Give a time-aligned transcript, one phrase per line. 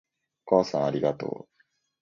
[0.47, 1.47] お母さんありがとう